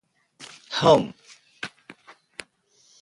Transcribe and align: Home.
Home. 0.79 1.13